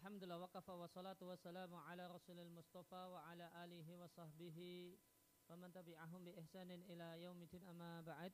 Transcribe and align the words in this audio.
Alhamdulillah 0.00 0.40
wa 0.40 0.48
kafa 0.48 0.72
wa 0.80 0.88
salatu 0.88 1.28
wa 1.28 1.36
salamu 1.36 1.76
ala 1.84 2.08
rasulil 2.08 2.48
mustafa 2.48 3.04
wa 3.12 3.20
ala 3.28 3.52
alihi 3.60 4.00
wa 4.00 4.08
sahbihi 4.08 4.96
wa 5.44 5.60
man 5.60 5.68
tabi'ahum 5.76 6.24
bi 6.24 6.32
ihsanin 6.40 6.80
ila 6.88 7.20
yaumidin 7.20 7.60
amma 7.68 8.00
ba'd. 8.00 8.32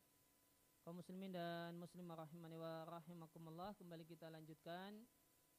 Kaum 0.86 1.02
muslimin 1.02 1.34
dan 1.34 1.74
muslimah 1.74 2.22
rahimani 2.22 2.54
wa 2.54 2.86
rahimakumullah 2.86 3.74
kembali 3.82 4.06
kita 4.06 4.30
lanjutkan 4.30 4.94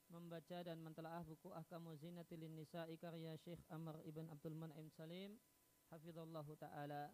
membaca 0.08 0.64
dan 0.64 0.80
mentelaah 0.80 1.28
buku 1.28 1.52
Ahkamu 1.52 2.00
Zinatil 2.00 2.48
Nisa'i 2.56 2.96
karya 2.96 3.36
Syekh 3.44 3.60
Amr 3.68 4.00
Ibn 4.08 4.32
Abdul 4.32 4.56
Man'im 4.56 4.88
Salim 4.96 5.36
hafizallahu 5.92 6.56
taala. 6.56 7.12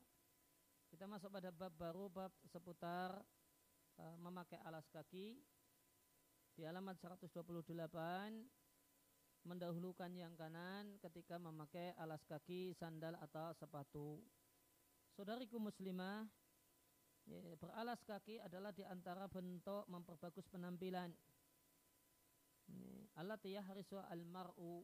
Kita 0.93 1.09
masuk 1.09 1.33
pada 1.33 1.49
bab 1.49 1.73
baru 1.73 2.13
bab 2.13 2.29
seputar 2.45 3.25
uh, 3.97 4.15
memakai 4.21 4.61
alas 4.61 4.85
kaki 4.93 5.41
di 6.53 6.61
halaman 6.61 6.93
128 6.93 7.33
mendahulukan 9.43 10.11
yang 10.15 10.31
kanan 10.39 10.95
ketika 11.03 11.35
memakai 11.35 11.91
alas 11.99 12.23
kaki, 12.27 12.71
sandal 12.79 13.15
atau 13.19 13.51
sepatu. 13.59 14.23
Saudariku 15.13 15.59
muslimah, 15.59 16.25
ya, 17.27 17.53
beralas 17.59 18.01
kaki 18.07 18.39
adalah 18.41 18.71
di 18.73 18.81
antara 18.87 19.27
bentuk 19.27 19.85
memperbagus 19.91 20.47
penampilan. 20.49 21.11
Alat 23.13 23.45
harisu 23.45 24.01
al-mar'u 24.09 24.81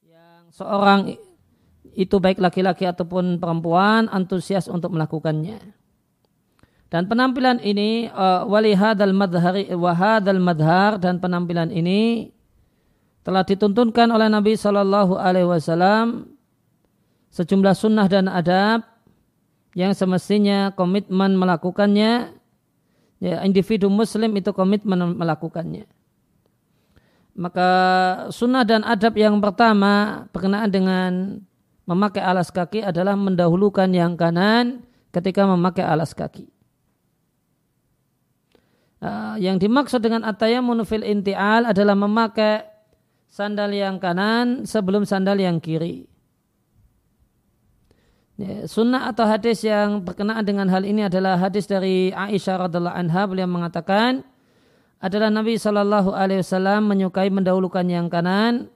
yang 0.00 0.48
seorang 0.48 1.12
itu 1.92 2.16
baik 2.16 2.40
laki-laki 2.40 2.88
ataupun 2.88 3.36
perempuan 3.36 4.08
antusias 4.08 4.70
untuk 4.72 4.94
melakukannya. 4.94 5.60
Dan 6.88 7.08
penampilan 7.08 7.60
ini 7.60 8.08
uh, 8.08 8.44
walihadal 8.44 9.16
madhari 9.16 9.68
wahadal 9.72 10.40
madhar 10.40 11.00
dan 11.00 11.20
penampilan 11.20 11.72
ini 11.72 12.32
telah 13.22 13.46
dituntunkan 13.46 14.10
oleh 14.10 14.26
Nabi 14.26 14.58
Shallallahu 14.58 15.14
Alaihi 15.14 15.46
Wasallam 15.46 16.26
sejumlah 17.30 17.74
sunnah 17.74 18.06
dan 18.10 18.26
adab 18.26 18.82
yang 19.72 19.94
semestinya 19.96 20.74
komitmen 20.74 21.38
melakukannya 21.38 22.34
ya 23.22 23.36
individu 23.46 23.88
muslim 23.88 24.34
itu 24.36 24.50
komitmen 24.50 25.16
melakukannya. 25.16 25.86
Maka 27.32 27.70
sunnah 28.28 28.66
dan 28.66 28.84
adab 28.84 29.16
yang 29.16 29.40
pertama 29.40 30.26
berkenaan 30.34 30.68
dengan 30.68 31.12
memakai 31.88 32.20
alas 32.20 32.52
kaki 32.52 32.84
adalah 32.84 33.16
mendahulukan 33.16 33.88
yang 33.88 34.18
kanan 34.18 34.84
ketika 35.14 35.48
memakai 35.48 35.86
alas 35.86 36.12
kaki. 36.12 36.50
Uh, 39.02 39.34
yang 39.42 39.58
dimaksud 39.58 39.98
dengan 39.98 40.22
atayamun 40.22 40.86
fil 40.86 41.02
intial 41.02 41.66
adalah 41.66 41.98
memakai 41.98 42.71
sandal 43.32 43.72
yang 43.72 43.96
kanan 43.96 44.68
sebelum 44.68 45.08
sandal 45.08 45.40
yang 45.40 45.56
kiri. 45.56 46.04
Ya, 48.36 48.68
sunnah 48.68 49.08
atau 49.08 49.24
hadis 49.24 49.64
yang 49.64 50.04
berkenaan 50.04 50.44
dengan 50.44 50.68
hal 50.68 50.84
ini 50.84 51.08
adalah 51.08 51.40
hadis 51.40 51.64
dari 51.64 52.12
Aisyah 52.12 52.68
radhiallahu 52.68 52.96
anha 52.96 53.22
beliau 53.24 53.48
mengatakan 53.48 54.24
adalah 55.00 55.32
Nabi 55.32 55.56
Shallallahu 55.56 56.12
Alaihi 56.12 56.44
Wasallam 56.44 56.92
menyukai 56.92 57.32
mendahulukan 57.32 57.84
yang 57.88 58.12
kanan 58.12 58.68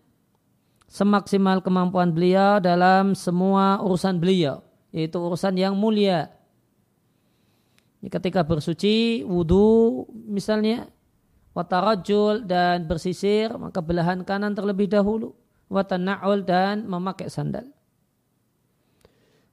semaksimal 0.89 1.61
kemampuan 1.61 2.15
beliau 2.15 2.57
dalam 2.63 3.13
semua 3.13 3.81
urusan 3.85 4.17
beliau 4.17 4.65
yaitu 4.95 5.21
urusan 5.21 5.53
yang 5.61 5.77
mulia. 5.77 6.33
Ketika 8.07 8.47
bersuci, 8.47 9.27
wudhu 9.27 10.07
misalnya, 10.31 10.87
watarajul 11.57 12.45
dan 12.45 12.85
bersisir 12.85 13.49
maka 13.57 13.81
belahan 13.81 14.21
kanan 14.21 14.53
terlebih 14.53 14.93
dahulu 14.93 15.33
watana'ul 15.73 16.45
dan 16.45 16.85
memakai 16.85 17.33
sandal. 17.33 17.65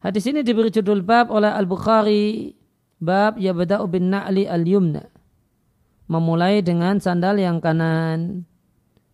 Hadis 0.03 0.27
ini 0.27 0.43
diberi 0.43 0.67
judul 0.67 0.99
bab 0.99 1.31
oleh 1.31 1.47
Al-Bukhari 1.47 2.51
bab 2.99 3.39
yabda'u 3.39 3.87
bin 3.87 4.11
na'li 4.11 4.43
al-yumna 4.43 5.07
memulai 6.11 6.59
dengan 6.59 6.99
sandal 6.99 7.39
yang 7.39 7.63
kanan. 7.63 8.43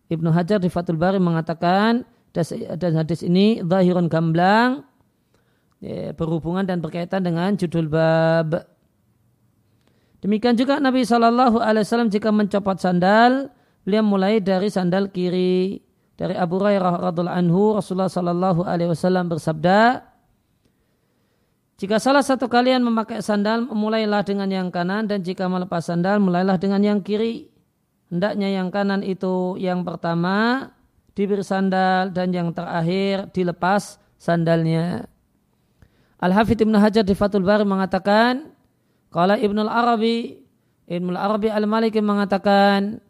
Ibnu 0.10 0.34
Hajar 0.34 0.58
di 0.58 0.74
Fathul 0.74 0.98
Bari 0.98 1.22
mengatakan 1.22 2.02
dan 2.34 2.92
hadis 2.98 3.22
ini 3.22 3.62
zahirun 3.62 4.10
gamblang 4.10 4.82
ya, 5.78 6.18
berhubungan 6.18 6.66
dan 6.66 6.82
berkaitan 6.82 7.22
dengan 7.22 7.54
judul 7.54 7.86
bab 7.86 8.66
Demikian 10.20 10.60
juga 10.60 10.84
Nabi 10.84 11.08
Shallallahu 11.08 11.64
Alaihi 11.64 11.88
Wasallam 11.88 12.12
jika 12.12 12.30
mencopot 12.30 12.76
sandal, 12.76 13.52
beliau 13.88 14.04
mulai 14.04 14.44
dari 14.44 14.68
sandal 14.68 15.08
kiri. 15.12 15.80
Dari 16.20 16.36
Abu 16.36 16.60
Hurairah 16.60 17.00
radhiallahu 17.00 17.40
anhu 17.40 17.80
Rasulullah 17.80 18.12
Shallallahu 18.12 18.68
Alaihi 18.68 18.92
Wasallam 18.92 19.32
bersabda, 19.32 20.04
jika 21.80 21.96
salah 21.96 22.20
satu 22.20 22.52
kalian 22.52 22.84
memakai 22.84 23.24
sandal, 23.24 23.64
mulailah 23.72 24.28
dengan 24.28 24.52
yang 24.52 24.68
kanan 24.68 25.08
dan 25.08 25.24
jika 25.24 25.48
melepas 25.48 25.88
sandal, 25.88 26.20
mulailah 26.20 26.60
dengan 26.60 26.84
yang 26.84 27.00
kiri. 27.00 27.48
Hendaknya 28.12 28.52
yang 28.52 28.68
kanan 28.68 29.00
itu 29.00 29.56
yang 29.56 29.88
pertama 29.88 30.68
diberi 31.16 31.40
sandal 31.40 32.12
dan 32.12 32.36
yang 32.36 32.52
terakhir 32.52 33.32
dilepas 33.32 33.96
sandalnya. 34.20 35.08
Al-Hafidh 36.20 36.68
Ibn 36.68 36.76
Hajar 36.84 37.08
di 37.08 37.16
Fathul 37.16 37.48
Bari 37.48 37.64
mengatakan, 37.64 38.52
kalau 39.10 39.34
Ibnul 39.34 39.70
Arabi, 39.70 40.38
Ibnul 40.86 41.18
Arabi 41.18 41.50
Al-Maliki 41.50 41.98
mengatakan 41.98 43.02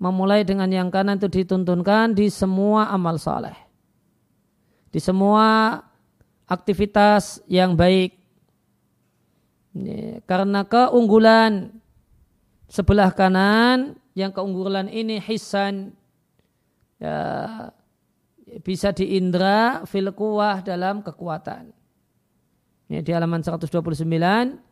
memulai 0.00 0.48
dengan 0.48 0.66
yang 0.72 0.88
kanan 0.88 1.20
itu 1.20 1.28
dituntunkan 1.28 2.16
di 2.16 2.32
semua 2.32 2.88
amal 2.88 3.20
saleh. 3.20 3.54
Di 4.88 4.98
semua 4.98 5.76
aktivitas 6.48 7.44
yang 7.48 7.76
baik. 7.76 8.16
Karena 10.28 10.64
keunggulan 10.68 11.72
sebelah 12.68 13.12
kanan 13.12 13.96
yang 14.12 14.32
keunggulan 14.32 14.88
ini 14.88 15.16
hisan 15.20 15.96
ya, 17.00 17.72
bisa 18.60 18.92
diindra 18.92 19.84
fil 19.88 20.12
kuwah 20.12 20.60
dalam 20.60 21.00
kekuatan. 21.00 21.72
Ini 22.92 23.00
di 23.00 23.12
halaman 23.16 23.40
129 23.40 24.71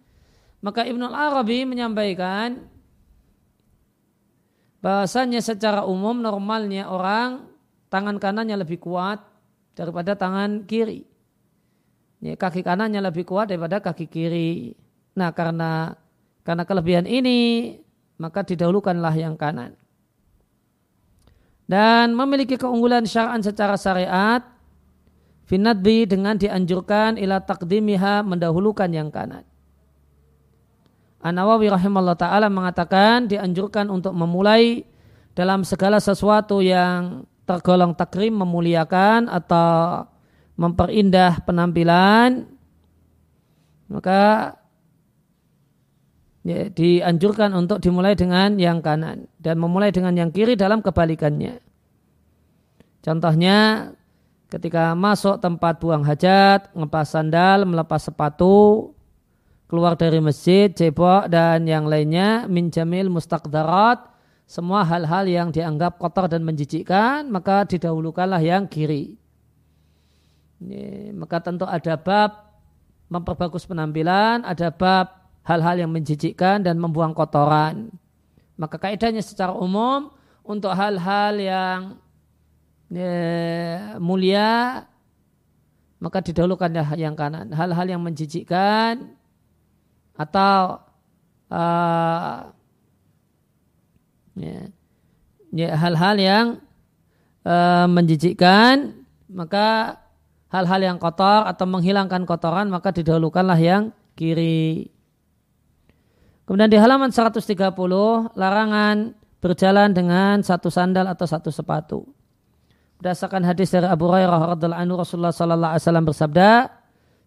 maka 0.60 0.84
Ibnu 0.84 1.08
Arabi 1.08 1.64
menyampaikan 1.64 2.68
bahasanya 4.84 5.40
secara 5.40 5.84
umum 5.88 6.20
normalnya 6.20 6.88
orang 6.88 7.48
tangan 7.88 8.20
kanannya 8.20 8.60
lebih 8.60 8.80
kuat 8.80 9.24
daripada 9.72 10.12
tangan 10.16 10.64
kiri. 10.68 11.08
Ini 12.20 12.36
kaki 12.36 12.60
kanannya 12.60 13.00
lebih 13.00 13.24
kuat 13.24 13.48
daripada 13.48 13.80
kaki 13.80 14.04
kiri. 14.04 14.76
Nah 15.16 15.32
karena 15.32 15.96
karena 16.44 16.64
kelebihan 16.68 17.08
ini 17.08 17.76
maka 18.20 18.44
didahulukanlah 18.44 19.16
yang 19.16 19.40
kanan. 19.40 19.72
Dan 21.64 22.12
memiliki 22.12 22.58
keunggulan 22.58 23.06
syar'an 23.06 23.40
secara 23.40 23.78
syariat 23.80 24.42
finadbi 25.48 26.04
dengan 26.04 26.36
dianjurkan 26.36 27.16
ila 27.16 27.40
takdimiha 27.40 28.26
mendahulukan 28.26 28.90
yang 28.90 29.08
kanan. 29.08 29.46
An-Nawawi 31.20 31.68
rahimahullah 31.68 32.16
ta'ala 32.16 32.48
mengatakan 32.48 33.28
dianjurkan 33.28 33.92
untuk 33.92 34.16
memulai 34.16 34.88
dalam 35.36 35.68
segala 35.68 36.00
sesuatu 36.00 36.64
yang 36.64 37.28
tergolong 37.44 37.92
takrim 37.92 38.40
memuliakan 38.40 39.28
atau 39.28 40.08
memperindah 40.56 41.44
penampilan 41.44 42.48
maka 43.90 44.54
ya, 46.46 46.70
dianjurkan 46.70 47.52
untuk 47.58 47.82
dimulai 47.82 48.14
dengan 48.14 48.54
yang 48.56 48.78
kanan 48.80 49.26
dan 49.42 49.58
memulai 49.58 49.90
dengan 49.90 50.14
yang 50.14 50.30
kiri 50.30 50.54
dalam 50.54 50.80
kebalikannya. 50.80 51.58
Contohnya 53.02 53.90
ketika 54.46 54.94
masuk 54.94 55.42
tempat 55.42 55.82
buang 55.82 56.06
hajat, 56.06 56.70
ngepas 56.70 57.06
sandal, 57.12 57.66
melepas 57.66 57.98
sepatu, 57.98 58.92
keluar 59.70 59.94
dari 59.94 60.18
masjid, 60.18 60.66
cebok 60.66 61.30
dan 61.30 61.62
yang 61.62 61.86
lainnya 61.86 62.50
min 62.50 62.74
jamil 62.74 63.06
mustaqdarat 63.06 64.02
semua 64.50 64.82
hal-hal 64.82 65.30
yang 65.30 65.48
dianggap 65.54 65.94
kotor 65.94 66.26
dan 66.26 66.42
menjijikkan 66.42 67.30
maka 67.30 67.62
didahulukanlah 67.70 68.42
yang 68.42 68.66
kiri. 68.66 69.14
Ini, 70.58 71.14
maka 71.14 71.38
tentu 71.38 71.70
ada 71.70 71.94
bab 71.94 72.50
memperbagus 73.06 73.62
penampilan, 73.62 74.42
ada 74.42 74.74
bab 74.74 75.30
hal-hal 75.46 75.86
yang 75.86 75.90
menjijikkan 75.94 76.66
dan 76.66 76.74
membuang 76.74 77.14
kotoran. 77.14 77.94
Maka 78.58 78.74
kaidahnya 78.74 79.22
secara 79.22 79.54
umum 79.54 80.10
untuk 80.42 80.74
hal-hal 80.74 81.38
yang 81.38 81.78
ya, 82.90 83.14
mulia 84.02 84.82
maka 86.02 86.18
didahulukanlah 86.26 86.98
yang 86.98 87.14
kanan. 87.14 87.54
Hal-hal 87.54 87.86
yang 87.86 88.02
menjijikkan 88.02 89.19
atau 90.20 90.84
uh, 91.48 92.52
ya, 94.36 94.68
ya, 95.52 95.68
hal-hal 95.76 96.16
yang 96.20 96.46
e, 97.44 97.56
menjijikkan, 97.88 99.04
maka 99.30 99.98
hal-hal 100.50 100.80
yang 100.82 100.98
kotor 100.98 101.46
atau 101.46 101.64
menghilangkan 101.66 102.26
kotoran 102.26 102.68
maka 102.68 102.90
didahulukanlah 102.90 103.58
yang 103.58 103.94
kiri. 104.18 104.90
Kemudian 106.44 106.66
di 106.66 106.78
halaman 106.82 107.14
130 107.14 107.54
larangan 108.34 109.14
berjalan 109.38 109.94
dengan 109.94 110.42
satu 110.42 110.66
sandal 110.66 111.06
atau 111.06 111.24
satu 111.24 111.54
sepatu. 111.54 112.02
Berdasarkan 112.98 113.46
hadis 113.46 113.72
dari 113.72 113.86
Abu 113.86 114.10
Hurairah 114.10 114.58
radhiallahu 114.58 114.82
anhu 114.82 114.94
Rasulullah 115.00 115.32
sallallahu 115.32 115.72
alaihi 115.72 115.84
wasallam 115.86 116.06
bersabda, 116.10 116.50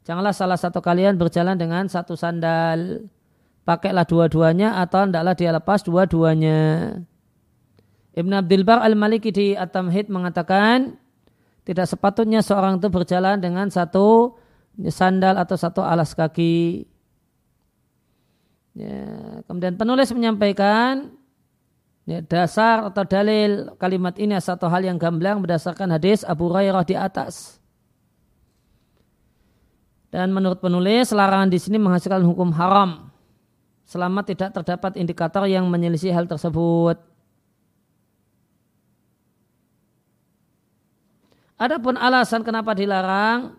janganlah 0.03 0.35
salah 0.35 0.59
satu 0.59 0.79
kalian 0.79 1.19
berjalan 1.19 1.57
dengan 1.57 1.87
satu 1.87 2.15
sandal. 2.15 3.07
Pakailah 3.63 4.03
dua-duanya 4.03 4.75
atau 4.83 5.07
hendaklah 5.07 5.35
dia 5.39 5.55
lepas 5.55 5.79
dua-duanya. 5.87 6.59
Ibn 8.13 8.31
Abdul 8.43 8.67
Bar 8.67 8.83
al-Maliki 8.83 9.31
di 9.31 9.55
At-Tamhid 9.55 10.11
mengatakan, 10.11 10.99
tidak 11.63 11.87
sepatutnya 11.87 12.43
seorang 12.43 12.77
itu 12.77 12.91
berjalan 12.91 13.39
dengan 13.39 13.71
satu 13.71 14.35
sandal 14.91 15.39
atau 15.39 15.55
satu 15.55 15.79
alas 15.79 16.11
kaki. 16.11 16.85
Ya, 18.75 19.39
kemudian 19.47 19.79
penulis 19.79 20.11
menyampaikan 20.11 21.13
ya, 22.03 22.19
dasar 22.25 22.83
atau 22.89 23.05
dalil 23.05 23.77
kalimat 23.79 24.17
ini 24.19 24.35
satu 24.41 24.65
hal 24.65 24.81
yang 24.83 24.99
gamblang 24.99 25.39
berdasarkan 25.39 25.93
hadis 25.93 26.25
Abu 26.27 26.51
Hurairah 26.51 26.83
di 26.83 26.99
atas. 26.99 27.62
Dan 30.13 30.29
menurut 30.29 30.61
penulis 30.61 31.09
larangan 31.09 31.49
di 31.49 31.57
sini 31.57 31.81
menghasilkan 31.81 32.21
hukum 32.21 32.53
haram 32.53 33.09
selama 33.81 34.21
tidak 34.21 34.53
terdapat 34.53 34.93
indikator 35.01 35.49
yang 35.49 35.65
menyelisih 35.65 36.13
hal 36.13 36.29
tersebut. 36.29 37.01
Adapun 41.57 41.97
alasan 41.97 42.45
kenapa 42.45 42.77
dilarang, 42.77 43.57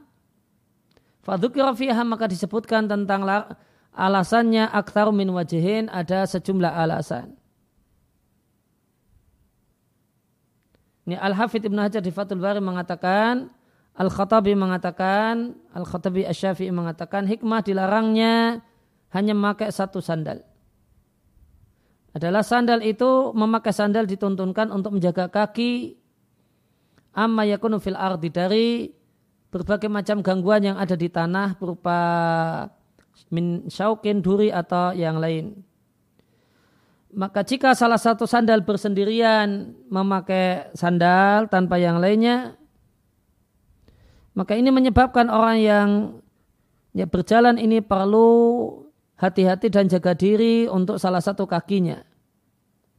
fadzukira 1.27 1.75
maka 2.07 2.31
disebutkan 2.31 2.87
tentang 2.87 3.27
alasannya 3.91 4.71
aktar 4.71 5.11
min 5.11 5.35
wajihin 5.35 5.91
ada 5.91 6.23
sejumlah 6.23 6.71
alasan. 6.71 7.35
Ini 11.05 11.21
Al-Hafidh 11.21 11.69
Ibn 11.69 11.79
Hajar 11.85 12.01
di 12.01 12.15
Fathul 12.15 12.41
Bari 12.41 12.65
mengatakan, 12.65 13.53
Al-Khattabi 13.95 14.59
mengatakan, 14.59 15.55
Al-Khattabi 15.71 16.27
Asyafi'i 16.27 16.75
mengatakan 16.75 17.31
hikmah 17.31 17.63
dilarangnya 17.63 18.59
hanya 19.15 19.33
memakai 19.39 19.71
satu 19.71 20.03
sandal. 20.03 20.43
Adalah 22.15 22.43
sandal 22.47 22.83
itu 22.83 23.35
memakai 23.35 23.75
sandal 23.75 24.07
dituntunkan 24.07 24.71
untuk 24.71 24.99
menjaga 24.99 25.27
kaki 25.31 25.99
amma 27.15 27.47
yakunu 27.47 27.79
fil 27.79 27.99
ardi 27.99 28.31
dari 28.31 28.91
berbagai 29.51 29.87
macam 29.87 30.23
gangguan 30.23 30.63
yang 30.67 30.77
ada 30.79 30.99
di 30.99 31.07
tanah 31.07 31.55
berupa 31.59 31.99
min 33.31 33.71
syaukin, 33.71 34.19
duri 34.19 34.51
atau 34.51 34.91
yang 34.91 35.23
lain. 35.23 35.63
Maka 37.15 37.47
jika 37.47 37.79
salah 37.79 37.99
satu 37.99 38.27
sandal 38.27 38.67
bersendirian 38.67 39.71
memakai 39.87 40.75
sandal 40.75 41.47
tanpa 41.47 41.79
yang 41.79 42.03
lainnya, 42.03 42.59
maka 44.35 44.59
ini 44.59 44.75
menyebabkan 44.75 45.31
orang 45.31 45.59
yang 45.63 45.89
ya, 46.91 47.07
berjalan 47.07 47.55
ini 47.55 47.79
perlu 47.79 48.71
hati-hati 49.15 49.71
dan 49.71 49.87
jaga 49.87 50.11
diri 50.19 50.67
untuk 50.67 50.99
salah 50.99 51.23
satu 51.23 51.47
kakinya, 51.47 52.03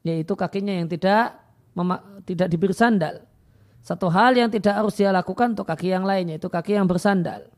yaitu 0.08 0.32
kakinya 0.34 0.72
yang 0.72 0.88
tidak 0.88 1.36
tidak 2.24 2.48
diberi 2.48 2.72
sandal. 2.72 3.28
Satu 3.84 4.10
hal 4.10 4.34
yang 4.34 4.50
tidak 4.50 4.80
harus 4.80 4.96
dia 4.98 5.12
lakukan 5.14 5.54
untuk 5.54 5.68
kaki 5.68 5.92
yang 5.92 6.08
lainnya, 6.08 6.40
itu 6.40 6.50
kaki 6.50 6.74
yang 6.74 6.88
bersandal. 6.90 7.52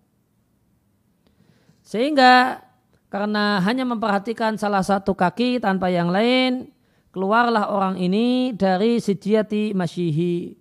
Sehingga 1.86 2.66
karena 3.08 3.64
hanya 3.64 3.88
memperhatikan 3.88 4.60
salah 4.60 4.84
satu 4.84 5.16
kaki 5.16 5.64
tanpa 5.64 5.88
yang 5.88 6.12
lain, 6.12 6.68
keluarlah 7.16 7.72
orang 7.72 7.96
ini 7.96 8.52
dari 8.52 9.00
sijiyati 9.00 9.72
masyihi, 9.72 10.58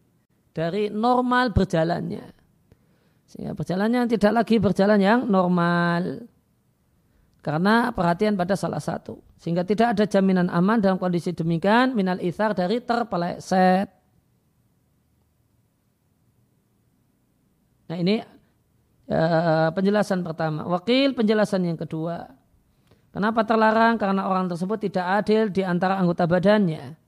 dari 0.54 0.92
normal 0.92 1.50
berjalannya. 1.50 2.35
Sehingga 3.36 3.52
berjalannya 3.52 4.08
tidak 4.08 4.32
lagi 4.32 4.56
berjalan 4.56 4.96
yang 4.96 5.28
normal. 5.28 6.24
Karena 7.44 7.92
perhatian 7.92 8.32
pada 8.32 8.56
salah 8.56 8.80
satu. 8.80 9.20
Sehingga 9.36 9.60
tidak 9.60 9.92
ada 9.92 10.08
jaminan 10.08 10.48
aman 10.48 10.80
dalam 10.80 10.96
kondisi 10.96 11.36
demikian 11.36 11.92
minal 11.92 12.16
ithar 12.24 12.56
dari 12.56 12.80
terpeleset. 12.80 13.92
Nah 17.92 17.96
ini 18.00 18.24
uh, 19.12 19.68
penjelasan 19.68 20.24
pertama. 20.24 20.64
Wakil 20.64 21.12
penjelasan 21.12 21.68
yang 21.68 21.76
kedua. 21.76 22.24
Kenapa 23.12 23.44
terlarang? 23.44 24.00
Karena 24.00 24.32
orang 24.32 24.48
tersebut 24.48 24.88
tidak 24.88 25.06
adil 25.20 25.52
di 25.52 25.60
antara 25.60 26.00
anggota 26.00 26.24
badannya. 26.24 27.05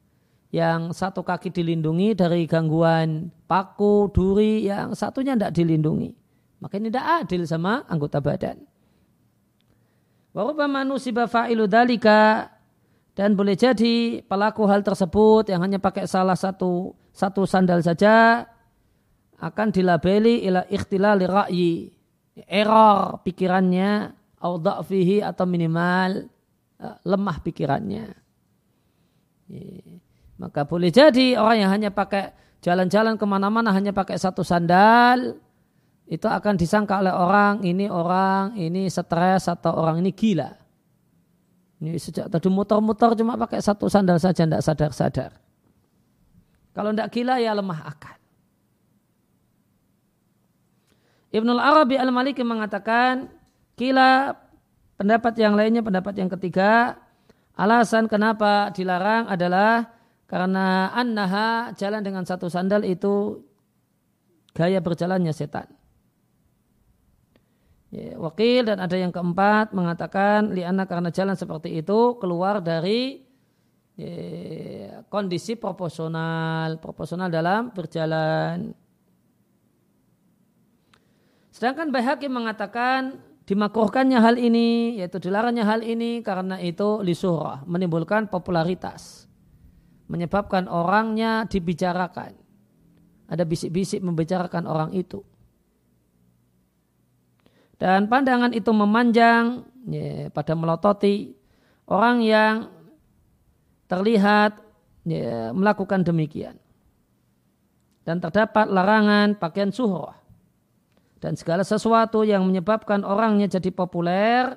Yang 0.49 0.97
satu 0.97 1.21
kaki 1.21 1.53
dilindungi 1.53 2.17
dari 2.17 2.49
gangguan 2.49 3.29
paku, 3.45 4.09
duri, 4.09 4.65
yang 4.65 4.97
satunya 4.97 5.37
tidak 5.37 5.53
dilindungi. 5.53 6.11
Maka 6.59 6.81
ini 6.81 6.89
tidak 6.89 7.27
adil 7.27 7.45
sama 7.45 7.85
anggota 7.85 8.19
badan. 8.19 8.57
Warubama 10.33 10.89
nusiba 10.89 11.29
fa'ilu 11.29 11.69
dalika 11.69 12.49
dan 13.19 13.35
boleh 13.35 13.59
jadi 13.59 14.23
pelaku 14.23 14.63
hal 14.71 14.87
tersebut 14.87 15.51
yang 15.51 15.59
hanya 15.67 15.83
pakai 15.83 16.07
salah 16.07 16.39
satu 16.39 16.95
satu 17.11 17.43
sandal 17.43 17.83
saja 17.83 18.47
akan 19.43 19.75
dilabeli 19.75 20.47
ila 20.47 20.63
ikhtilali 20.71 21.27
ra'yi 21.27 21.91
error 22.47 23.19
pikirannya 23.27 24.15
fihi 24.87 25.19
atau 25.19 25.43
minimal 25.51 26.31
uh, 26.79 26.97
lemah 27.03 27.43
pikirannya 27.43 28.07
maka 30.39 30.63
boleh 30.63 30.89
jadi 30.95 31.35
orang 31.35 31.59
yang 31.67 31.71
hanya 31.75 31.91
pakai 31.91 32.31
jalan-jalan 32.63 33.19
ke 33.19 33.27
mana-mana 33.27 33.75
hanya 33.75 33.91
pakai 33.91 34.19
satu 34.19 34.47
sandal 34.47 35.39
itu 36.09 36.25
akan 36.25 36.55
disangka 36.57 37.03
oleh 37.05 37.13
orang 37.13 37.61
ini 37.67 37.91
orang 37.91 38.57
ini 38.57 38.89
stres 38.89 39.51
atau 39.51 39.77
orang 39.77 40.01
ini 40.01 40.11
gila. 40.17 40.51
Ini 41.79 41.95
sejak 41.95 42.27
tadi 42.33 42.49
muter-muter 42.51 43.15
cuma 43.15 43.39
pakai 43.39 43.63
satu 43.63 43.87
sandal 43.87 44.19
saja 44.19 44.43
tidak 44.49 44.65
sadar-sadar. 44.65 45.31
Kalau 46.75 46.91
tidak 46.91 47.11
gila 47.13 47.39
ya 47.39 47.55
lemah 47.55 47.81
akal. 47.87 48.19
Ibnul 51.29 51.61
Arabi 51.61 52.01
al-Maliki 52.01 52.41
mengatakan, 52.41 53.29
kila 53.77 54.33
pendapat 54.97 55.37
yang 55.37 55.53
lainnya, 55.53 55.85
pendapat 55.85 56.17
yang 56.17 56.33
ketiga, 56.33 56.97
alasan 57.53 58.09
kenapa 58.09 58.73
dilarang 58.73 59.29
adalah 59.29 59.98
karena 60.29 60.93
annaha 60.93 61.73
jalan 61.73 62.05
dengan 62.05 62.29
satu 62.29 62.53
sandal 62.53 62.85
itu 62.85 63.41
gaya 64.53 64.79
berjalannya 64.85 65.33
setan. 65.33 65.65
Ya, 67.89 68.21
wakil 68.21 68.69
dan 68.69 68.85
ada 68.85 68.93
yang 69.01 69.09
keempat 69.09 69.73
mengatakan 69.73 70.53
liana 70.53 70.85
karena 70.85 71.09
jalan 71.09 71.33
seperti 71.33 71.81
itu 71.81 72.21
keluar 72.21 72.61
dari 72.61 73.25
ya, 73.97 75.01
kondisi 75.09 75.57
proporsional, 75.57 76.77
proporsional 76.77 77.33
dalam 77.33 77.73
berjalan. 77.73 78.77
Sedangkan 81.49 81.89
Baihaqi 81.89 82.29
mengatakan 82.29 83.25
dimakruhkannya 83.49 84.21
hal 84.21 84.37
ini, 84.37 85.01
yaitu 85.01 85.17
dilarangnya 85.17 85.65
hal 85.65 85.81
ini 85.81 86.21
karena 86.21 86.61
itu 86.61 87.01
lisurah, 87.01 87.65
menimbulkan 87.65 88.29
popularitas. 88.29 89.28
Menyebabkan 90.09 90.67
orangnya 90.67 91.45
dibicarakan. 91.45 92.33
Ada 93.29 93.45
bisik-bisik 93.45 94.01
membicarakan 94.01 94.65
orang 94.65 94.91
itu. 94.97 95.21
Dan 97.77 98.09
pandangan 98.09 98.51
itu 98.57 98.73
memanjang 98.73 99.69
ya, 99.87 100.33
pada 100.33 100.57
melototi 100.57 101.37
orang 101.87 102.25
yang 102.25 102.55
terlihat 103.87 104.59
ya, 105.05 105.53
melakukan 105.53 106.03
demikian. 106.03 106.57
Dan 108.03 108.25
terdapat 108.25 108.67
larangan 108.73 109.37
pakaian 109.37 109.69
suhroh 109.69 110.19
dan 111.19 111.35
segala 111.35 111.67
sesuatu 111.67 112.23
yang 112.23 112.47
menyebabkan 112.47 113.03
orangnya 113.03 113.51
jadi 113.59 113.75
populer 113.75 114.55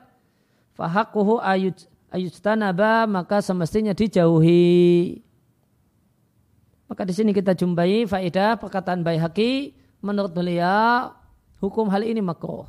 fahakuhu 0.78 1.42
ayut 1.42 1.90
ayustanaba 2.14 3.10
maka 3.10 3.42
semestinya 3.42 3.98
dijauhi 3.98 5.20
maka 6.92 7.08
di 7.08 7.16
sini 7.16 7.32
kita 7.32 7.56
jumpai 7.56 8.04
faedah 8.04 8.60
perkataan 8.60 9.00
Baihaqi 9.00 9.72
menurut 10.04 10.36
beliau 10.36 11.16
hukum 11.64 11.88
hal 11.88 12.04
ini 12.04 12.20
makruh 12.20 12.68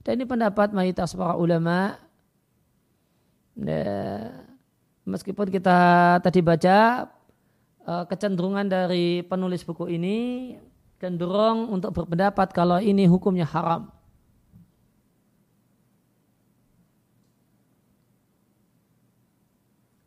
dan 0.00 0.16
ini 0.16 0.24
pendapat 0.24 0.72
mayoritas 0.72 1.12
para 1.12 1.36
ulama 1.36 2.00
ya, 3.60 4.32
meskipun 5.04 5.52
kita 5.52 5.78
tadi 6.24 6.40
baca 6.40 7.04
uh, 7.84 8.08
kecenderungan 8.08 8.64
dari 8.64 9.20
penulis 9.28 9.60
buku 9.60 9.92
ini 9.92 10.18
cenderung 10.96 11.68
untuk 11.68 11.92
berpendapat 11.92 12.56
kalau 12.56 12.80
ini 12.80 13.04
hukumnya 13.04 13.44
haram. 13.44 13.92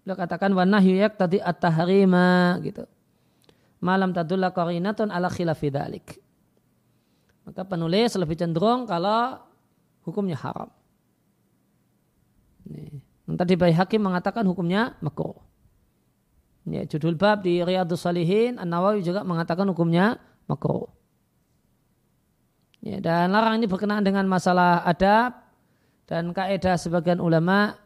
Beliau 0.01 0.17
katakan 0.19 0.51
wa 0.57 0.65
nahyu 0.65 0.99
tadi 1.13 1.37
at-tahrima 1.37 2.57
gitu. 2.65 2.89
Malam 3.83 4.15
tadulla 4.15 4.55
qarinatun 4.55 5.11
ala 5.11 5.27
khilafi 5.27 5.67
dhalik. 5.67 6.07
Maka 7.43 7.67
penulis 7.67 8.15
lebih 8.15 8.39
cenderung 8.39 8.87
kalau 8.87 9.43
hukumnya 10.07 10.39
haram. 10.39 10.71
Nih. 12.71 13.03
Tadi 13.23 13.59
Bayi 13.59 13.75
Hakim 13.75 14.03
mengatakan 14.07 14.47
hukumnya 14.47 14.95
makruh. 15.03 15.35
Ya, 16.63 16.87
judul 16.87 17.19
bab 17.19 17.43
di 17.43 17.59
Riyadus 17.59 18.07
Salihin, 18.07 18.55
An-Nawawi 18.55 19.03
juga 19.03 19.27
mengatakan 19.27 19.67
hukumnya 19.67 20.15
makruh. 20.47 20.87
Ya, 22.79 23.03
dan 23.03 23.35
larang 23.35 23.59
ini 23.59 23.67
berkenaan 23.67 24.03
dengan 24.03 24.23
masalah 24.31 24.83
adab 24.87 25.43
dan 26.07 26.31
kaidah 26.31 26.79
sebagian 26.79 27.19
ulama 27.19 27.83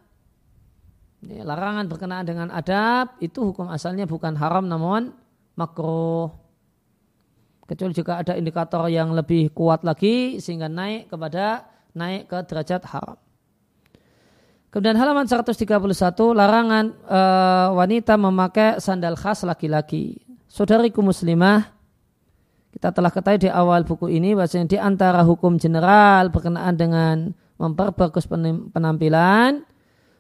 Ya, 1.26 1.42
larangan 1.42 1.90
berkenaan 1.90 2.30
dengan 2.30 2.54
adab 2.54 3.18
itu 3.18 3.42
hukum 3.42 3.74
asalnya 3.74 4.06
bukan 4.06 4.38
haram 4.38 4.70
namun 4.70 5.18
makruh. 5.58 6.32
Kecuali 7.68 7.92
jika 7.92 8.24
ada 8.24 8.34
indikator 8.40 8.88
yang 8.88 9.12
lebih 9.12 9.52
kuat 9.52 9.84
lagi 9.84 10.40
sehingga 10.40 10.72
naik 10.72 11.12
kepada 11.12 11.68
naik 11.92 12.32
ke 12.32 12.38
derajat 12.48 12.88
haram. 12.88 13.20
Kemudian 14.72 14.96
halaman 14.96 15.28
131 15.28 15.68
larangan 16.32 16.86
e, 16.94 17.22
wanita 17.76 18.14
memakai 18.16 18.80
sandal 18.80 19.20
khas 19.20 19.44
laki-laki. 19.44 20.22
Saudariku 20.48 21.04
muslimah, 21.04 21.68
kita 22.72 22.94
telah 22.96 23.12
ketahui 23.12 23.48
di 23.48 23.50
awal 23.52 23.84
buku 23.84 24.08
ini 24.08 24.38
bahwasanya 24.38 24.68
di 24.70 24.78
antara 24.80 25.26
hukum 25.28 25.60
general 25.60 26.32
berkenaan 26.32 26.76
dengan 26.78 27.34
memperbagus 27.58 28.30
penampilan 28.72 29.66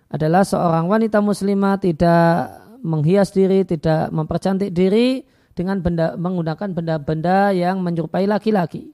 adalah 0.09 0.41
seorang 0.41 0.89
wanita 0.89 1.21
muslimah 1.21 1.77
tidak 1.77 2.66
menghias 2.81 3.33
diri, 3.33 3.63
tidak 3.63 4.09
mempercantik 4.13 4.73
diri 4.73 5.25
dengan 5.57 5.81
benda, 5.81 6.13
menggunakan 6.13 6.69
benda-benda 6.73 7.51
yang 7.53 7.81
menyerupai 7.81 8.29
laki-laki. 8.29 8.93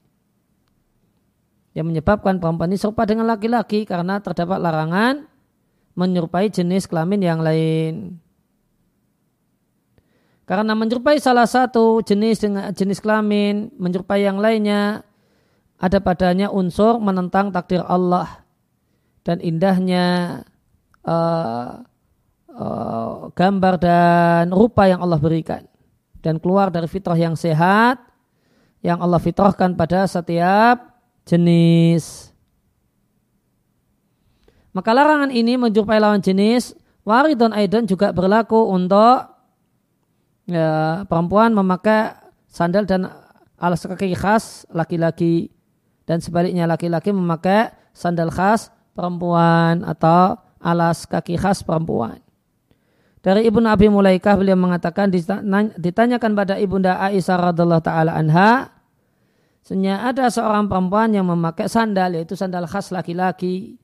Yang 1.74 1.86
menyebabkan 1.90 2.38
perempuan 2.38 2.70
ini 2.70 2.78
serupa 2.78 3.04
dengan 3.04 3.26
laki-laki 3.28 3.84
karena 3.84 4.22
terdapat 4.22 4.62
larangan 4.62 5.26
menyerupai 5.98 6.48
jenis 6.48 6.86
kelamin 6.86 7.20
yang 7.20 7.40
lain. 7.42 8.18
Karena 10.44 10.76
menyerupai 10.76 11.16
salah 11.18 11.48
satu 11.48 12.04
jenis 12.04 12.44
dengan 12.44 12.68
jenis 12.70 13.00
kelamin, 13.00 13.72
menyerupai 13.80 14.22
yang 14.22 14.36
lainnya, 14.36 15.02
ada 15.80 15.98
padanya 15.98 16.52
unsur 16.52 17.00
menentang 17.00 17.50
takdir 17.50 17.80
Allah 17.84 18.44
dan 19.24 19.40
indahnya 19.40 20.04
uh, 21.04 21.80
uh, 22.54 23.28
gambar 23.34 23.74
dan 23.76 24.54
rupa 24.54 24.86
yang 24.86 25.02
Allah 25.02 25.18
berikan 25.18 25.66
dan 26.24 26.40
keluar 26.40 26.72
dari 26.72 26.88
fitrah 26.88 27.18
yang 27.18 27.36
sehat 27.36 28.00
yang 28.80 29.00
Allah 29.00 29.20
fitrahkan 29.20 29.76
pada 29.76 30.08
setiap 30.08 30.96
jenis. 31.24 32.32
Maka 34.74 34.90
larangan 34.90 35.30
ini 35.30 35.54
menjumpai 35.54 36.00
lawan 36.02 36.20
jenis 36.20 36.74
waridon 37.04 37.52
aidan 37.52 37.84
juga 37.84 38.10
berlaku 38.10 38.72
untuk 38.72 39.28
ya, 40.48 41.04
perempuan 41.04 41.52
memakai 41.52 42.16
sandal 42.48 42.88
dan 42.88 43.08
alas 43.60 43.84
kaki 43.84 44.16
khas 44.16 44.64
laki-laki 44.72 45.52
dan 46.08 46.20
sebaliknya 46.20 46.68
laki-laki 46.68 47.12
memakai 47.12 47.72
sandal 47.92 48.32
khas 48.32 48.72
perempuan 48.96 49.84
atau 49.84 50.40
alas 50.60 51.04
kaki 51.04 51.36
khas 51.36 51.60
perempuan. 51.60 52.23
Dari 53.24 53.48
Ibnu 53.48 53.64
Abi 53.64 53.88
Mulaikah 53.88 54.36
beliau 54.36 54.52
mengatakan 54.52 55.08
ditanyakan 55.80 56.36
pada 56.36 56.60
Ibunda 56.60 57.00
Aisyah 57.00 57.56
radhiallahu 57.56 57.80
taala 57.80 58.12
anha 58.12 58.68
Senyap 59.64 60.12
ada 60.12 60.28
seorang 60.28 60.68
perempuan 60.68 61.08
yang 61.16 61.24
memakai 61.24 61.72
sandal 61.72 62.12
yaitu 62.12 62.36
sandal 62.36 62.68
khas 62.68 62.92
laki-laki. 62.92 63.80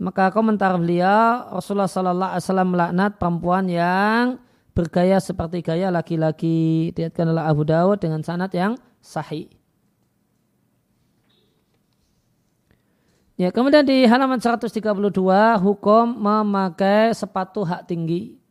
Maka 0.00 0.32
komentar 0.32 0.72
beliau 0.80 1.52
Rasulullah 1.52 1.84
Sallallahu 1.84 2.32
Alaihi 2.32 2.44
Wasallam 2.48 2.68
melaknat 2.72 3.12
perempuan 3.20 3.68
yang 3.68 4.40
bergaya 4.72 5.20
seperti 5.20 5.60
gaya 5.60 5.92
laki-laki. 5.92 6.96
Diatkan 6.96 7.28
oleh 7.28 7.44
Abu 7.44 7.68
Dawud 7.68 8.00
dengan 8.00 8.24
sanad 8.24 8.48
yang 8.56 8.80
sahih. 9.04 9.52
Ya, 13.36 13.52
kemudian 13.52 13.84
di 13.84 14.08
halaman 14.08 14.40
132 14.40 14.80
hukum 15.60 16.04
memakai 16.08 17.12
sepatu 17.12 17.68
hak 17.68 17.84
tinggi. 17.84 18.41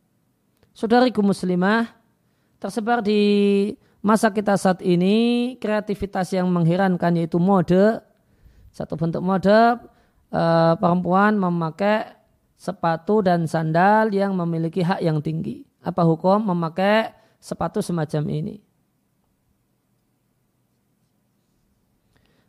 Saudariku 0.72 1.20
muslimah, 1.20 1.92
tersebar 2.56 3.04
di 3.04 3.20
masa 4.00 4.32
kita 4.32 4.56
saat 4.56 4.80
ini 4.80 5.54
kreativitas 5.60 6.32
yang 6.32 6.48
mengherankan 6.48 7.12
yaitu 7.20 7.36
mode. 7.36 8.00
Satu 8.72 8.96
bentuk 8.96 9.20
mode 9.20 9.52
eh, 10.32 10.74
perempuan 10.80 11.36
memakai 11.36 12.16
sepatu 12.56 13.20
dan 13.20 13.44
sandal 13.44 14.08
yang 14.16 14.32
memiliki 14.32 14.80
hak 14.80 15.04
yang 15.04 15.20
tinggi. 15.20 15.68
Apa 15.84 16.08
hukum 16.08 16.40
memakai 16.40 17.12
sepatu 17.36 17.84
semacam 17.84 18.22
ini? 18.32 18.56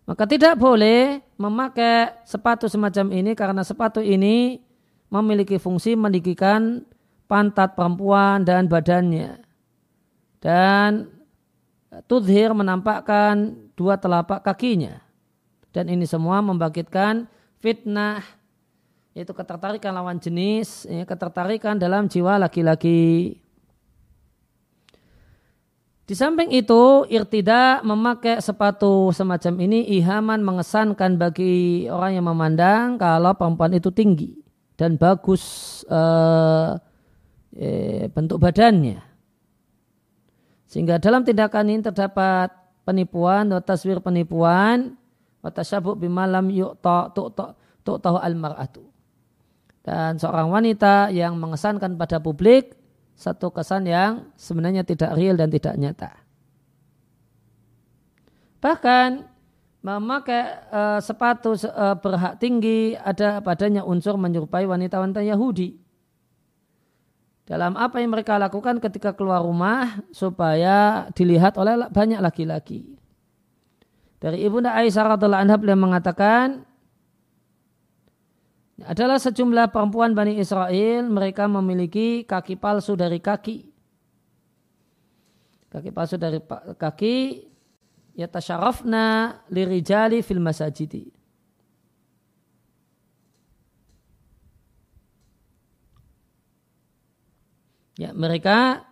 Maka 0.04 0.28
tidak 0.28 0.60
boleh 0.60 1.24
memakai 1.36 2.24
sepatu 2.24 2.68
semacam 2.68 3.12
ini 3.12 3.32
karena 3.36 3.64
sepatu 3.64 4.04
ini 4.04 4.60
memiliki 5.08 5.56
fungsi 5.60 5.96
meninggikan 5.96 6.84
pantat 7.28 7.74
perempuan 7.78 8.44
dan 8.44 8.68
badannya. 8.68 9.40
Dan 10.44 11.08
tudhir 12.06 12.52
menampakkan 12.52 13.56
dua 13.78 13.98
telapak 13.98 14.44
kakinya. 14.44 15.02
Dan 15.74 15.90
ini 15.90 16.06
semua 16.06 16.44
membangkitkan 16.46 17.26
fitnah, 17.58 18.22
yaitu 19.18 19.34
ketertarikan 19.34 19.94
lawan 19.94 20.22
jenis, 20.22 20.86
ya, 20.86 21.06
ketertarikan 21.06 21.82
dalam 21.82 22.06
jiwa 22.06 22.38
laki-laki. 22.38 23.42
Di 26.04 26.14
samping 26.20 26.52
itu, 26.52 27.08
irtida 27.08 27.80
memakai 27.82 28.44
sepatu 28.44 29.10
semacam 29.16 29.54
ini 29.64 29.88
ihaman 29.98 30.44
mengesankan 30.44 31.16
bagi 31.16 31.88
orang 31.88 32.20
yang 32.20 32.28
memandang 32.28 33.00
kalau 33.00 33.32
perempuan 33.34 33.72
itu 33.72 33.88
tinggi 33.90 34.36
dan 34.76 35.00
bagus 35.00 35.82
eh, 35.88 36.76
eh, 37.58 38.10
bentuk 38.10 38.42
badannya. 38.42 39.02
Sehingga 40.68 40.98
dalam 40.98 41.22
tindakan 41.22 41.70
ini 41.70 41.82
terdapat 41.86 42.50
penipuan 42.82 43.50
atau 43.54 43.62
taswir 43.62 44.02
penipuan 44.02 44.98
atau 45.44 45.64
syabuk 45.64 46.00
bimalam 46.00 46.50
yuk 46.50 46.80
tahu 46.82 48.18
al 48.18 48.36
mar'atu. 48.36 48.84
Dan 49.84 50.16
seorang 50.16 50.48
wanita 50.48 51.12
yang 51.12 51.36
mengesankan 51.36 52.00
pada 52.00 52.24
publik 52.24 52.74
satu 53.14 53.52
kesan 53.52 53.86
yang 53.86 54.32
sebenarnya 54.40 54.88
tidak 54.88 55.14
real 55.14 55.36
dan 55.36 55.52
tidak 55.52 55.76
nyata. 55.76 56.12
Bahkan 58.64 59.10
memakai 59.84 60.72
uh, 60.72 61.00
sepatu 61.04 61.60
uh, 61.68 62.00
berhak 62.00 62.40
tinggi 62.40 62.96
ada 62.96 63.44
padanya 63.44 63.84
unsur 63.84 64.16
menyerupai 64.16 64.64
wanita-wanita 64.64 65.20
Yahudi. 65.20 65.83
Dalam 67.44 67.76
apa 67.76 68.00
yang 68.00 68.16
mereka 68.16 68.40
lakukan 68.40 68.80
ketika 68.80 69.12
keluar 69.12 69.44
rumah 69.44 70.00
supaya 70.16 71.12
dilihat 71.12 71.60
oleh 71.60 71.92
banyak 71.92 72.24
laki-laki. 72.24 72.96
Dari 74.24 74.40
Ibunda 74.48 74.72
Aisyah 74.72 75.20
radhiallahu 75.20 75.44
anha 75.44 75.60
beliau 75.60 75.76
mengatakan 75.76 76.64
adalah 78.88 79.20
sejumlah 79.20 79.76
perempuan 79.76 80.16
Bani 80.16 80.40
Israel 80.40 81.12
mereka 81.12 81.46
memiliki 81.52 82.24
kaki 82.24 82.56
palsu 82.56 82.96
dari 82.96 83.20
kaki 83.20 83.68
kaki 85.70 85.90
palsu 85.94 86.16
dari 86.18 86.42
kaki 86.80 87.46
yatasharafna 88.18 89.38
lirijali 89.54 90.26
fil 90.26 90.42
masajidi 90.42 91.14
ya 97.98 98.10
mereka 98.14 98.88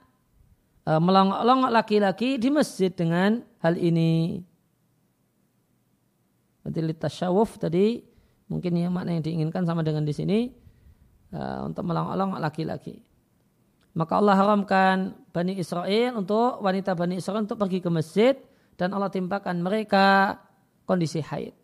uh, 0.86 1.02
melongok-longok 1.02 1.72
laki-laki 1.72 2.38
di 2.38 2.50
masjid 2.54 2.94
dengan 2.94 3.42
hal 3.62 3.78
ini 3.78 4.42
berarti 6.62 6.82
litasawuf 6.86 7.58
tadi 7.58 8.12
Mungkin 8.52 8.76
yang 8.76 8.92
makna 8.92 9.16
yang 9.16 9.24
diinginkan 9.24 9.64
sama 9.64 9.80
dengan 9.80 10.04
di 10.04 10.12
sini 10.12 10.52
uh, 11.32 11.64
untuk 11.64 11.88
melong-olong 11.88 12.36
laki-laki. 12.44 13.00
Maka 13.96 14.20
Allah 14.20 14.36
haramkan 14.36 15.16
Bani 15.32 15.56
Israel 15.56 16.20
untuk 16.20 16.60
wanita 16.60 16.92
Bani 16.92 17.16
Israel 17.16 17.48
untuk 17.48 17.56
pergi 17.56 17.80
ke 17.80 17.88
masjid 17.88 18.36
dan 18.76 18.92
Allah 18.92 19.08
timpakan 19.08 19.64
mereka 19.64 20.36
kondisi 20.84 21.24
haid. 21.24 21.56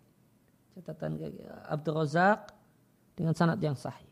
Catatan 0.79 1.19
Abdul 1.67 1.99
Razak 1.99 2.55
dengan 3.19 3.35
sanad 3.35 3.59
yang 3.59 3.75
sahih. 3.75 4.07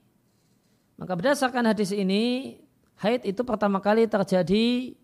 Maka 1.00 1.15
berdasarkan 1.15 1.72
hadis 1.72 1.96
ini, 1.96 2.55
haid 3.01 3.27
itu 3.27 3.41
pertama 3.43 3.83
kali 3.83 4.07
terjadi 4.07 4.95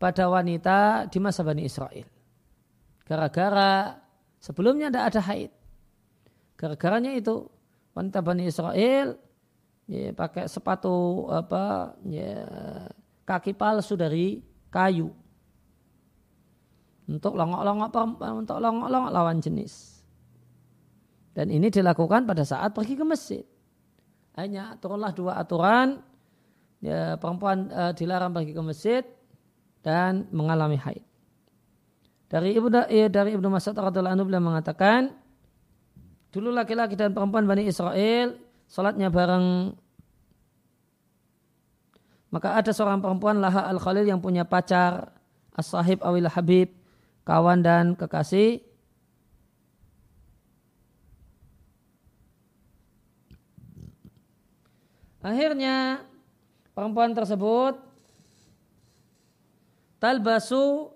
pada 0.00 0.26
wanita 0.26 1.06
di 1.06 1.18
masa 1.22 1.46
Bani 1.46 1.62
Israel. 1.62 2.08
Gara-gara 3.06 4.02
sebelumnya 4.42 4.90
tidak 4.90 5.04
ada 5.14 5.20
haid. 5.30 5.52
Gara-garanya 6.58 7.14
itu 7.14 7.46
wanita 7.94 8.18
Bani 8.18 8.46
Israel 8.48 9.14
ya, 9.86 10.10
pakai 10.14 10.50
sepatu 10.50 11.28
apa 11.30 11.94
ya, 12.06 12.46
kaki 13.26 13.54
palsu 13.54 13.94
dari 13.94 14.42
kayu 14.72 15.12
untuk 17.06 17.34
longok-longok 17.34 17.90
untuk 18.38 18.58
longok-longok 18.58 19.12
lawan 19.12 19.38
jenis. 19.42 20.02
Dan 21.32 21.48
ini 21.48 21.72
dilakukan 21.72 22.28
pada 22.28 22.44
saat 22.44 22.76
pergi 22.76 22.94
ke 22.96 23.04
masjid. 23.08 23.44
Hanya 24.36 24.76
turunlah 24.80 25.12
dua 25.12 25.40
aturan 25.40 26.00
ya, 26.82 27.16
perempuan 27.16 27.70
uh, 27.70 27.94
dilarang 27.94 28.34
pergi 28.34 28.52
ke 28.52 28.62
masjid 28.62 29.02
dan 29.80 30.26
mengalami 30.34 30.76
haid. 30.76 31.06
Dari 32.26 32.56
ibu 32.56 32.66
ya, 32.90 33.06
dari 33.12 33.36
ibnu 33.36 33.46
Mas'ud 33.46 33.76
radhiallahu 33.76 34.14
anhu 34.18 34.26
beliau 34.26 34.42
mengatakan 34.42 35.14
dulu 36.32 36.48
laki-laki 36.48 36.96
dan 36.96 37.12
perempuan 37.12 37.44
bani 37.44 37.68
Israel 37.68 38.40
salatnya 38.64 39.12
bareng 39.12 39.76
maka 42.32 42.56
ada 42.56 42.72
seorang 42.72 43.04
perempuan 43.04 43.36
Laha 43.36 43.68
al-Khalil 43.68 44.08
yang 44.08 44.24
punya 44.24 44.48
pacar 44.48 45.12
as-sahib 45.52 46.00
awil 46.00 46.24
habib 46.32 46.72
kawan 47.28 47.60
dan 47.60 47.92
kekasih 47.92 48.64
Akhirnya 55.22 56.02
perempuan 56.72 57.12
tersebut 57.12 57.78
talbasu 60.02 60.90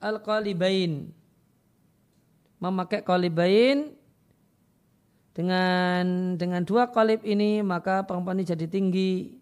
al-qalibain. 0.00 1.12
Memakai 2.62 3.02
qalibain 3.02 3.90
dengan 5.34 6.36
dengan 6.38 6.62
dua 6.62 6.86
qalib 6.94 7.26
ini 7.26 7.58
maka 7.60 8.06
perempuan 8.06 8.38
ini 8.38 8.46
jadi 8.46 8.66
tinggi. 8.70 9.34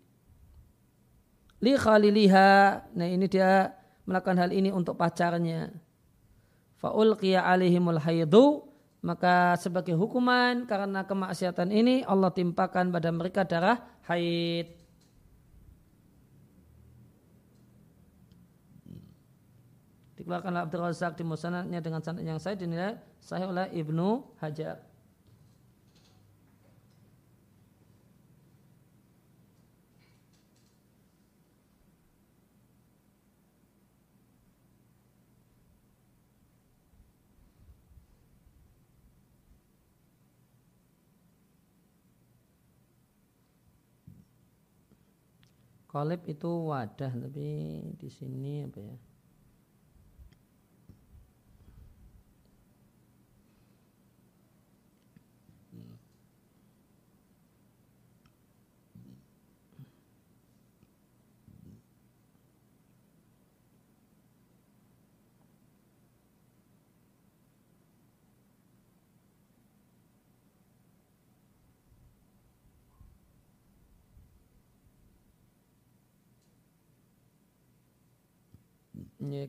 Li 1.60 1.76
khaliliha 1.76 2.50
nah 2.96 3.06
ini 3.08 3.28
dia 3.28 3.76
melakukan 4.08 4.40
hal 4.40 4.50
ini 4.50 4.72
untuk 4.72 4.96
pacarnya. 4.96 5.68
Faul 6.80 7.12
qiya 7.20 7.44
alaihimul 7.44 8.00
haidu 8.00 8.64
maka 9.04 9.56
sebagai 9.60 9.96
hukuman 9.96 10.64
karena 10.64 11.04
kemaksiatan 11.04 11.68
ini 11.72 12.04
Allah 12.08 12.32
timpakan 12.32 12.88
pada 12.88 13.08
mereka 13.12 13.44
darah 13.44 13.80
haid. 14.11 14.67
Dikeluarkan 20.19 20.52
Abdul 20.59 20.85
Razak 20.85 21.17
di 21.17 21.25
musanadnya 21.25 21.81
dengan 21.81 22.02
sanad 22.02 22.26
yang 22.26 22.43
saya 22.43 22.59
dinilai 22.59 22.99
sahih 23.23 23.49
oleh 23.49 23.71
Ibnu 23.73 24.37
Hajar. 24.43 24.89
Kolib 45.90 46.22
itu 46.31 46.70
wadah 46.70 47.11
tapi 47.11 47.46
di 47.98 48.07
sini 48.07 48.62
apa 48.62 48.79
ya? 48.79 49.10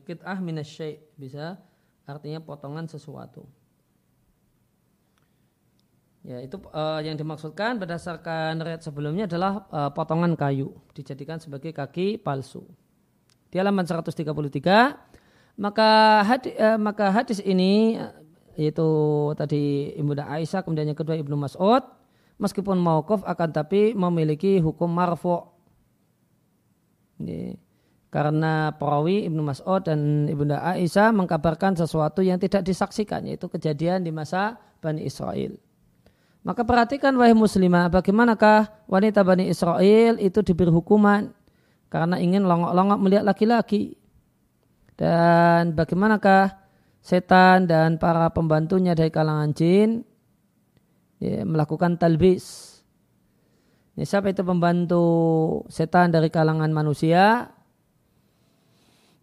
Kit'ah 0.04 0.38
minasyai 0.38 1.00
bisa 1.16 1.56
artinya 2.04 2.44
potongan 2.44 2.84
sesuatu. 2.84 3.48
Ya, 6.22 6.38
itu 6.38 6.54
uh, 6.70 7.02
yang 7.02 7.18
dimaksudkan 7.18 7.82
berdasarkan 7.82 8.62
riwayat 8.62 8.86
sebelumnya 8.86 9.26
adalah 9.26 9.66
uh, 9.74 9.90
potongan 9.90 10.38
kayu 10.38 10.70
dijadikan 10.94 11.42
sebagai 11.42 11.74
kaki 11.74 12.14
palsu. 12.14 12.62
Di 13.50 13.58
halaman 13.58 13.82
133 13.82 14.30
maka 15.58 16.22
hadis, 16.22 16.54
uh, 16.62 16.78
maka 16.78 17.10
hadis 17.10 17.42
ini 17.42 17.98
yaitu 18.54 18.86
tadi 19.34 19.96
Ibnu 19.98 20.14
Aisyah 20.14 20.62
kemudian 20.62 20.94
yang 20.94 20.98
kedua 20.98 21.18
Ibnu 21.18 21.34
Mas'ud 21.34 21.82
meskipun 22.38 22.78
mauquf 22.78 23.26
akan 23.26 23.50
tapi 23.50 23.90
memiliki 23.90 24.62
hukum 24.62 24.94
marfu'. 24.94 25.50
Ini 27.18 27.58
karena 28.12 28.76
perawi 28.76 29.24
Ibnu 29.24 29.40
Mas'ud 29.40 29.80
dan 29.88 30.28
Ibnu 30.28 30.52
Aisyah 30.52 31.16
mengkabarkan 31.16 31.80
sesuatu 31.80 32.20
yang 32.20 32.36
tidak 32.36 32.60
disaksikan 32.60 33.24
yaitu 33.24 33.48
kejadian 33.48 34.04
di 34.04 34.12
masa 34.12 34.60
Bani 34.84 35.00
Israel. 35.00 35.56
Maka 36.44 36.60
perhatikan 36.68 37.16
wahai 37.16 37.32
muslimah 37.32 37.88
bagaimanakah 37.88 38.84
wanita 38.84 39.24
Bani 39.24 39.48
Israel 39.48 40.20
itu 40.20 40.44
diberi 40.44 40.68
hukuman 40.68 41.32
karena 41.88 42.20
ingin 42.20 42.44
longok-longok 42.44 42.98
melihat 43.00 43.24
laki-laki. 43.24 43.96
Dan 44.92 45.72
bagaimanakah 45.72 46.52
setan 47.00 47.64
dan 47.64 47.96
para 47.96 48.28
pembantunya 48.28 48.92
dari 48.92 49.08
kalangan 49.08 49.56
jin 49.56 50.04
ya, 51.16 51.48
melakukan 51.48 51.96
talbis. 51.96 52.76
Ya, 53.96 54.04
siapa 54.04 54.28
itu 54.28 54.44
pembantu 54.44 55.04
setan 55.72 56.12
dari 56.12 56.28
kalangan 56.28 56.68
manusia? 56.68 57.48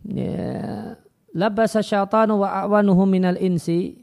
Ya, 0.05 0.95
labasa 1.33 1.83
syaitanu 1.83 2.41
wa 2.43 2.51
awanuhu 2.65 3.03
minal 3.05 3.37
insi 3.37 3.99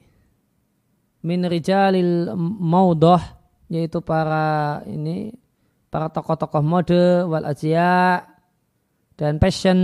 min 1.27 1.43
rijalil 1.47 2.33
maudah 2.39 3.23
yaitu 3.67 3.99
para 3.99 4.81
ini 4.87 5.35
para 5.91 6.07
tokoh-tokoh 6.11 6.63
mode 6.63 7.27
wal 7.27 7.43
ajia 7.47 8.23
dan 9.19 9.41
passion 9.43 9.79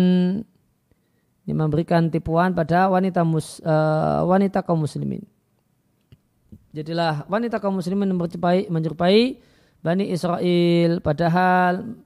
yang 1.42 1.58
memberikan 1.58 2.06
tipuan 2.06 2.54
pada 2.54 2.86
wanita 2.86 3.26
mus, 3.26 3.58
uh, 3.66 4.22
wanita 4.22 4.62
kaum 4.62 4.86
muslimin. 4.86 5.26
Jadilah 6.70 7.26
wanita 7.26 7.58
kaum 7.58 7.82
muslimin 7.82 8.14
menyerupai, 8.14 8.70
menyerupai 8.70 9.42
Bani 9.82 10.14
Israel 10.14 11.02
padahal 11.02 11.98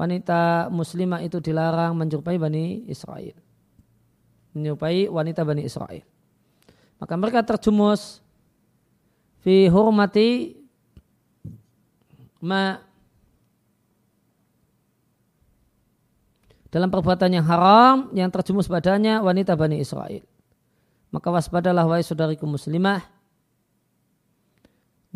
wanita 0.00 0.72
muslimah 0.72 1.20
itu 1.20 1.44
dilarang 1.44 1.92
menyerupai 1.92 2.40
Bani 2.40 2.88
Israel 2.88 3.47
menyerupai 4.58 5.06
wanita 5.06 5.46
Bani 5.46 5.62
Israel. 5.62 6.02
Maka 6.98 7.14
mereka 7.14 7.46
terjumus 7.46 8.18
fi 9.40 9.70
hurmati 9.70 10.58
ma 12.42 12.82
dalam 16.68 16.90
perbuatan 16.92 17.30
yang 17.32 17.46
haram 17.46 18.12
yang 18.12 18.28
terjumus 18.28 18.68
padanya 18.68 19.22
wanita 19.22 19.54
Bani 19.54 19.78
Israel. 19.78 20.26
Maka 21.08 21.32
waspadalah 21.32 21.88
wahai 21.88 22.04
saudariku 22.04 22.44
muslimah. 22.44 23.00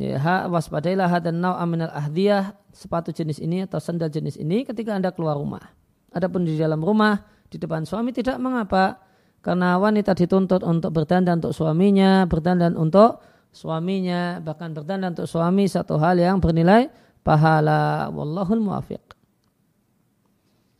Ya, 0.00 0.48
waspadailah 0.48 1.05
hadan 1.05 1.44
nau 1.44 1.52
aminal 1.52 1.92
ahdiyah 1.92 2.57
sepatu 2.72 3.12
jenis 3.12 3.37
ini 3.37 3.68
atau 3.68 3.76
sandal 3.76 4.09
jenis 4.09 4.40
ini 4.40 4.64
ketika 4.64 4.96
anda 4.96 5.12
keluar 5.12 5.37
rumah. 5.37 5.68
Adapun 6.16 6.48
di 6.48 6.57
dalam 6.57 6.81
rumah 6.81 7.20
di 7.52 7.61
depan 7.61 7.85
suami 7.85 8.09
tidak 8.16 8.40
mengapa 8.40 9.02
karena 9.42 9.74
wanita 9.74 10.14
dituntut 10.14 10.62
untuk 10.62 10.94
berdandan 10.94 11.42
untuk 11.42 11.50
suaminya, 11.50 12.31
berdandan 12.31 12.78
untuk 12.78 13.18
suaminya, 13.50 14.38
bahkan 14.38 14.70
berdandan 14.70 15.18
untuk 15.18 15.26
suami 15.26 15.66
satu 15.66 15.98
hal 15.98 16.14
yang 16.14 16.38
bernilai 16.38 16.87
pahala. 17.26 18.07
Wallahul 18.14 18.62
muafiq. 18.62 19.02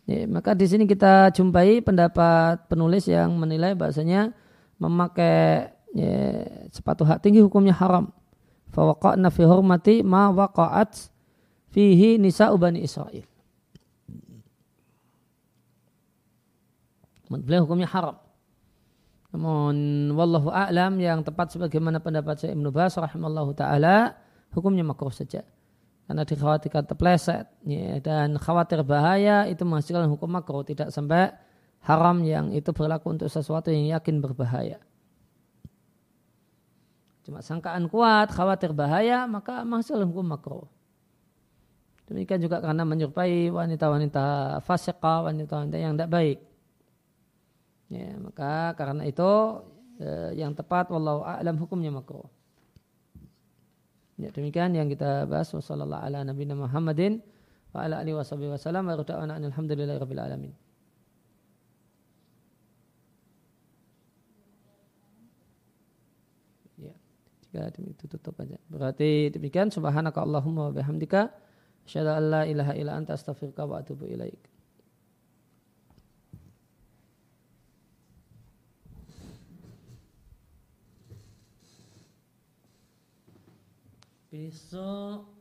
Ya, 0.07 0.31
maka 0.31 0.55
di 0.55 0.67
sini 0.71 0.87
kita 0.87 1.35
jumpai 1.35 1.83
pendapat 1.83 2.71
penulis 2.71 3.11
yang 3.11 3.35
menilai 3.35 3.75
bahasanya 3.75 4.31
memakai 4.79 5.75
ya, 5.95 6.47
sepatu 6.71 7.03
hak 7.03 7.19
tinggi 7.19 7.43
hukumnya 7.43 7.75
haram. 7.75 8.15
Fawaqa'na 8.71 9.35
fi 9.35 9.43
hurmati 9.43 10.07
ma 10.07 10.31
waqa'at 10.31 11.11
fihi 11.75 12.15
nisa 12.15 12.55
ubani 12.55 12.87
Israel. 12.87 13.27
Beliau 17.27 17.67
hukumnya 17.67 17.91
haram. 17.91 18.22
Namun 19.33 20.09
wallahu 20.13 20.53
a'lam 20.53 21.01
yang 21.01 21.25
tepat 21.25 21.57
sebagaimana 21.57 22.05
pendapat 22.05 22.37
saya 22.37 22.53
Ibnu 22.53 22.69
Bas 22.69 22.93
rahimallahu 23.01 23.57
taala 23.57 24.13
hukumnya 24.53 24.85
makruh 24.85 25.13
saja 25.13 25.41
karena 26.05 26.29
dikhawatirkan 26.29 26.85
terpleset 26.85 27.49
ya, 27.65 27.97
dan 28.05 28.37
khawatir 28.37 28.85
bahaya 28.85 29.49
itu 29.49 29.65
menghasilkan 29.65 30.05
hukum 30.13 30.29
makruh 30.29 30.61
tidak 30.61 30.93
sampai 30.93 31.33
haram 31.81 32.21
yang 32.21 32.53
itu 32.53 32.69
berlaku 32.77 33.17
untuk 33.17 33.33
sesuatu 33.33 33.73
yang 33.73 33.97
yakin 33.97 34.21
berbahaya. 34.21 34.79
Cuma 37.23 37.39
sangkaan 37.39 37.87
kuat, 37.87 38.35
khawatir 38.35 38.75
bahaya, 38.75 39.25
maka 39.31 39.63
menghasilkan 39.63 40.11
hukum 40.11 40.27
makruh. 40.27 40.67
Demikian 42.11 42.43
juga 42.43 42.59
karena 42.59 42.83
menyerupai 42.83 43.49
wanita-wanita 43.49 44.59
fasiqah, 44.67 45.31
wanita-wanita 45.31 45.77
yang 45.79 45.95
tidak 45.97 46.11
baik. 46.11 46.39
Ya, 47.93 48.17
maka 48.17 48.73
karena 48.81 49.05
itu 49.05 49.61
eh, 50.01 50.33
yang 50.41 50.57
tepat 50.57 50.89
wallahu 50.89 51.21
a'lam 51.29 51.61
hukumnya 51.61 51.93
makruh. 51.93 52.25
Ya, 54.17 54.33
demikian 54.33 54.73
yang 54.73 54.89
kita 54.89 55.29
bahas 55.29 55.53
wasallallahu 55.53 56.01
ala 56.01 56.25
nabiyina 56.25 56.57
Muhammadin 56.57 57.21
wa 57.77 57.85
ala 57.85 58.01
alihi 58.01 58.17
washabihi 58.17 58.57
wasallam 58.57 58.89
wa 58.89 58.97
rada'ana 58.97 59.37
alhamdulillahi 59.37 59.99
rabbil 60.01 60.23
alamin. 60.25 60.53
Ya, 66.81 67.69
jika 67.69 67.83
itu 67.85 68.05
tutup 68.09 68.41
aja. 68.41 68.57
Berarti 68.73 69.29
demikian 69.29 69.69
subhanaka 69.69 70.25
Allahumma 70.25 70.69
wa 70.69 70.73
bihamdika 70.73 71.29
asyhadu 71.85 72.09
an 72.09 72.25
la 72.33 72.43
ilaha 72.49 72.73
illa 72.73 72.97
anta 72.97 73.13
astaghfiruka 73.13 73.69
wa 73.69 73.85
atubu 73.85 74.09
ilaik. 74.09 74.52
Besok 84.33 85.29
uh, 85.29 85.32